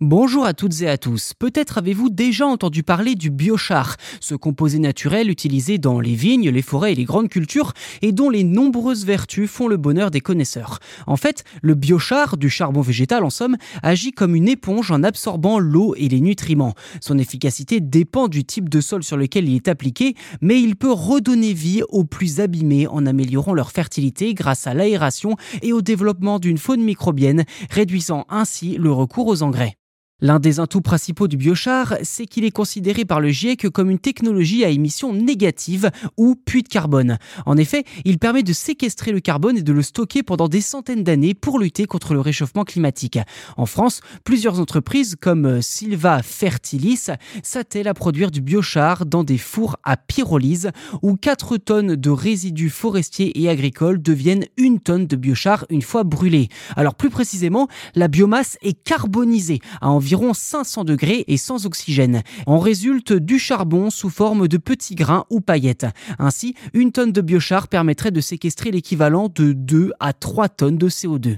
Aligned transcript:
Bonjour 0.00 0.44
à 0.44 0.54
toutes 0.54 0.80
et 0.82 0.88
à 0.88 0.96
tous. 0.96 1.32
Peut-être 1.36 1.78
avez-vous 1.78 2.08
déjà 2.08 2.46
entendu 2.46 2.84
parler 2.84 3.16
du 3.16 3.30
biochar, 3.30 3.96
ce 4.20 4.36
composé 4.36 4.78
naturel 4.78 5.28
utilisé 5.28 5.78
dans 5.78 5.98
les 5.98 6.14
vignes, 6.14 6.50
les 6.50 6.62
forêts 6.62 6.92
et 6.92 6.94
les 6.94 7.02
grandes 7.02 7.28
cultures 7.28 7.72
et 8.00 8.12
dont 8.12 8.30
les 8.30 8.44
nombreuses 8.44 9.04
vertus 9.04 9.50
font 9.50 9.66
le 9.66 9.76
bonheur 9.76 10.12
des 10.12 10.20
connaisseurs. 10.20 10.78
En 11.08 11.16
fait, 11.16 11.42
le 11.62 11.74
biochar, 11.74 12.36
du 12.36 12.48
charbon 12.48 12.80
végétal 12.80 13.24
en 13.24 13.30
somme, 13.30 13.56
agit 13.82 14.12
comme 14.12 14.36
une 14.36 14.46
éponge 14.46 14.92
en 14.92 15.02
absorbant 15.02 15.58
l'eau 15.58 15.96
et 15.96 16.08
les 16.08 16.20
nutriments. 16.20 16.74
Son 17.00 17.18
efficacité 17.18 17.80
dépend 17.80 18.28
du 18.28 18.44
type 18.44 18.68
de 18.68 18.80
sol 18.80 19.02
sur 19.02 19.16
lequel 19.16 19.48
il 19.48 19.56
est 19.56 19.66
appliqué, 19.66 20.14
mais 20.40 20.62
il 20.62 20.76
peut 20.76 20.92
redonner 20.92 21.52
vie 21.52 21.82
aux 21.88 22.04
plus 22.04 22.38
abîmés 22.38 22.86
en 22.86 23.04
améliorant 23.04 23.52
leur 23.52 23.72
fertilité 23.72 24.32
grâce 24.34 24.68
à 24.68 24.74
l'aération 24.74 25.34
et 25.60 25.72
au 25.72 25.82
développement 25.82 26.38
d'une 26.38 26.58
faune 26.58 26.82
microbienne, 26.82 27.44
réduisant 27.68 28.26
ainsi 28.28 28.76
le 28.76 28.92
recours 28.92 29.26
aux 29.26 29.42
engrais. 29.42 29.74
L'un 30.20 30.40
des 30.40 30.58
atouts 30.58 30.80
principaux 30.80 31.28
du 31.28 31.36
biochar, 31.36 31.94
c'est 32.02 32.26
qu'il 32.26 32.44
est 32.44 32.50
considéré 32.50 33.04
par 33.04 33.20
le 33.20 33.28
GIEC 33.28 33.68
comme 33.68 33.88
une 33.88 34.00
technologie 34.00 34.64
à 34.64 34.68
émissions 34.68 35.14
négatives 35.14 35.92
ou 36.16 36.34
puits 36.34 36.64
de 36.64 36.68
carbone. 36.68 37.18
En 37.46 37.56
effet, 37.56 37.84
il 38.04 38.18
permet 38.18 38.42
de 38.42 38.52
séquestrer 38.52 39.12
le 39.12 39.20
carbone 39.20 39.58
et 39.58 39.62
de 39.62 39.72
le 39.72 39.80
stocker 39.80 40.24
pendant 40.24 40.48
des 40.48 40.60
centaines 40.60 41.04
d'années 41.04 41.34
pour 41.34 41.60
lutter 41.60 41.86
contre 41.86 42.14
le 42.14 42.20
réchauffement 42.20 42.64
climatique. 42.64 43.20
En 43.56 43.64
France, 43.64 44.00
plusieurs 44.24 44.58
entreprises 44.58 45.14
comme 45.14 45.62
Silva 45.62 46.20
Fertilis 46.24 47.10
s'attellent 47.44 47.86
à 47.86 47.94
produire 47.94 48.32
du 48.32 48.40
biochar 48.40 49.06
dans 49.06 49.22
des 49.22 49.38
fours 49.38 49.76
à 49.84 49.96
pyrolyse 49.96 50.72
où 51.00 51.14
4 51.14 51.58
tonnes 51.58 51.94
de 51.94 52.10
résidus 52.10 52.70
forestiers 52.70 53.40
et 53.40 53.48
agricoles 53.48 54.02
deviennent 54.02 54.46
une 54.56 54.80
tonne 54.80 55.06
de 55.06 55.14
biochar 55.14 55.64
une 55.70 55.82
fois 55.82 56.02
brûlés. 56.02 56.48
Alors 56.74 56.96
plus 56.96 57.08
précisément, 57.08 57.68
la 57.94 58.08
biomasse 58.08 58.58
est 58.62 58.82
carbonisée 58.82 59.60
à 59.80 59.90
environ 59.90 60.07
environ 60.08 60.32
500 60.32 60.84
degrés 60.84 61.24
et 61.26 61.36
sans 61.36 61.66
oxygène. 61.66 62.22
En 62.46 62.60
résulte 62.60 63.12
du 63.12 63.38
charbon 63.38 63.90
sous 63.90 64.08
forme 64.08 64.48
de 64.48 64.56
petits 64.56 64.94
grains 64.94 65.26
ou 65.28 65.42
paillettes. 65.42 65.84
Ainsi, 66.18 66.54
une 66.72 66.92
tonne 66.92 67.12
de 67.12 67.20
biochar 67.20 67.68
permettrait 67.68 68.10
de 68.10 68.22
séquestrer 68.22 68.70
l'équivalent 68.70 69.28
de 69.28 69.52
2 69.52 69.92
à 70.00 70.14
3 70.14 70.48
tonnes 70.48 70.78
de 70.78 70.88
CO2. 70.88 71.36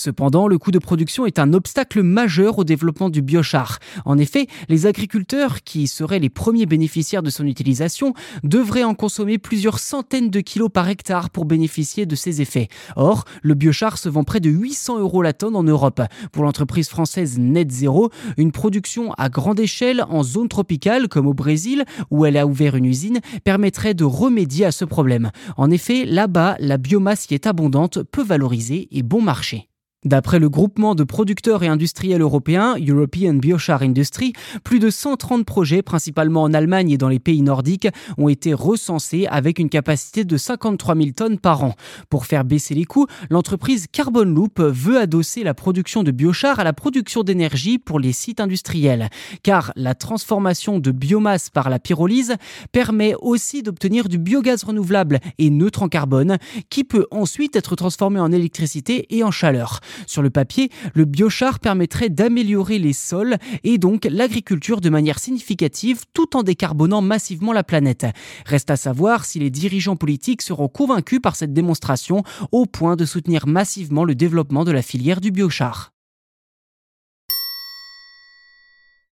Cependant, 0.00 0.48
le 0.48 0.56
coût 0.56 0.70
de 0.70 0.78
production 0.78 1.26
est 1.26 1.38
un 1.38 1.52
obstacle 1.52 2.02
majeur 2.02 2.58
au 2.58 2.64
développement 2.64 3.10
du 3.10 3.20
biochar. 3.20 3.80
En 4.06 4.16
effet, 4.16 4.46
les 4.70 4.86
agriculteurs, 4.86 5.62
qui 5.62 5.88
seraient 5.88 6.18
les 6.18 6.30
premiers 6.30 6.64
bénéficiaires 6.64 7.22
de 7.22 7.28
son 7.28 7.44
utilisation, 7.44 8.14
devraient 8.42 8.82
en 8.82 8.94
consommer 8.94 9.36
plusieurs 9.36 9.78
centaines 9.78 10.30
de 10.30 10.40
kilos 10.40 10.70
par 10.72 10.88
hectare 10.88 11.28
pour 11.28 11.44
bénéficier 11.44 12.06
de 12.06 12.14
ses 12.14 12.40
effets. 12.40 12.68
Or, 12.96 13.26
le 13.42 13.52
biochar 13.52 13.98
se 13.98 14.08
vend 14.08 14.24
près 14.24 14.40
de 14.40 14.48
800 14.48 15.00
euros 15.00 15.20
la 15.20 15.34
tonne 15.34 15.54
en 15.54 15.64
Europe. 15.64 16.00
Pour 16.32 16.44
l'entreprise 16.44 16.88
française 16.88 17.38
Net 17.38 17.70
Zero, 17.70 18.08
une 18.38 18.52
production 18.52 19.12
à 19.18 19.28
grande 19.28 19.60
échelle 19.60 20.06
en 20.08 20.22
zone 20.22 20.48
tropicale 20.48 21.08
comme 21.08 21.26
au 21.26 21.34
Brésil, 21.34 21.84
où 22.10 22.24
elle 22.24 22.38
a 22.38 22.46
ouvert 22.46 22.74
une 22.74 22.86
usine, 22.86 23.20
permettrait 23.44 23.92
de 23.92 24.04
remédier 24.04 24.64
à 24.64 24.72
ce 24.72 24.86
problème. 24.86 25.30
En 25.58 25.70
effet, 25.70 26.06
là-bas, 26.06 26.56
la 26.58 26.78
biomasse 26.78 27.26
qui 27.26 27.34
est 27.34 27.46
abondante, 27.46 28.02
peu 28.02 28.22
valorisée 28.22 28.88
et 28.92 29.02
bon 29.02 29.20
marché. 29.20 29.66
D'après 30.06 30.38
le 30.38 30.48
groupement 30.48 30.94
de 30.94 31.04
producteurs 31.04 31.62
et 31.62 31.68
industriels 31.68 32.22
européens 32.22 32.74
European 32.80 33.34
Biochar 33.34 33.82
Industry, 33.82 34.32
plus 34.64 34.78
de 34.78 34.88
130 34.88 35.44
projets, 35.44 35.82
principalement 35.82 36.42
en 36.42 36.54
Allemagne 36.54 36.90
et 36.90 36.96
dans 36.96 37.10
les 37.10 37.18
pays 37.18 37.42
nordiques, 37.42 37.86
ont 38.16 38.30
été 38.30 38.54
recensés 38.54 39.26
avec 39.26 39.58
une 39.58 39.68
capacité 39.68 40.24
de 40.24 40.38
53 40.38 40.96
000 40.96 41.10
tonnes 41.14 41.38
par 41.38 41.64
an. 41.64 41.74
Pour 42.08 42.24
faire 42.24 42.46
baisser 42.46 42.74
les 42.74 42.86
coûts, 42.86 43.08
l'entreprise 43.28 43.88
Carbon 43.92 44.24
Loop 44.24 44.58
veut 44.60 44.98
adosser 44.98 45.44
la 45.44 45.52
production 45.52 46.02
de 46.02 46.12
biochar 46.12 46.58
à 46.58 46.64
la 46.64 46.72
production 46.72 47.22
d'énergie 47.22 47.78
pour 47.78 48.00
les 48.00 48.14
sites 48.14 48.40
industriels, 48.40 49.10
car 49.42 49.70
la 49.76 49.94
transformation 49.94 50.78
de 50.78 50.92
biomasse 50.92 51.50
par 51.50 51.68
la 51.68 51.78
pyrolyse 51.78 52.36
permet 52.72 53.14
aussi 53.20 53.62
d'obtenir 53.62 54.08
du 54.08 54.16
biogaz 54.16 54.64
renouvelable 54.64 55.20
et 55.36 55.50
neutre 55.50 55.82
en 55.82 55.88
carbone, 55.88 56.38
qui 56.70 56.84
peut 56.84 57.06
ensuite 57.10 57.54
être 57.54 57.76
transformé 57.76 58.18
en 58.18 58.32
électricité 58.32 59.04
et 59.14 59.22
en 59.22 59.30
chaleur. 59.30 59.80
Sur 60.06 60.22
le 60.22 60.30
papier, 60.30 60.70
le 60.94 61.04
biochar 61.04 61.58
permettrait 61.58 62.08
d'améliorer 62.08 62.78
les 62.78 62.92
sols 62.92 63.36
et 63.64 63.78
donc 63.78 64.06
l'agriculture 64.10 64.80
de 64.80 64.90
manière 64.90 65.18
significative 65.18 66.04
tout 66.14 66.36
en 66.36 66.42
décarbonant 66.42 67.02
massivement 67.02 67.52
la 67.52 67.64
planète. 67.64 68.06
Reste 68.46 68.70
à 68.70 68.76
savoir 68.76 69.24
si 69.24 69.38
les 69.38 69.50
dirigeants 69.50 69.96
politiques 69.96 70.42
seront 70.42 70.68
convaincus 70.68 71.20
par 71.22 71.36
cette 71.36 71.52
démonstration 71.52 72.22
au 72.52 72.66
point 72.66 72.96
de 72.96 73.04
soutenir 73.04 73.46
massivement 73.46 74.04
le 74.04 74.14
développement 74.14 74.64
de 74.64 74.72
la 74.72 74.82
filière 74.82 75.20
du 75.20 75.30
biochar. 75.30 75.92